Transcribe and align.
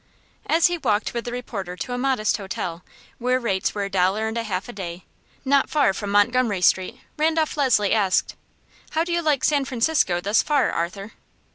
As 0.47 0.65
he 0.65 0.79
walked 0.79 1.13
with 1.13 1.25
the 1.25 1.31
reporter 1.31 1.75
to 1.75 1.93
a 1.93 1.97
modest 1.99 2.37
hotel, 2.37 2.83
where 3.19 3.37
the 3.37 3.41
rates 3.43 3.75
were 3.75 3.83
a 3.83 3.89
dollar 3.91 4.27
and 4.27 4.35
a 4.35 4.41
half 4.41 4.67
a 4.67 4.73
day, 4.73 5.05
not 5.45 5.69
far 5.69 5.93
from 5.93 6.09
Montgomery 6.09 6.61
Street, 6.61 6.99
Randolph 7.17 7.55
Leslie 7.55 7.93
asked: 7.93 8.35
"How 8.97 9.03
do 9.03 9.11
you 9.13 9.21
like 9.21 9.43
San 9.43 9.63
Francisco 9.63 10.19
thus 10.19 10.41
far, 10.41 10.71
Arthur?" 10.71 11.13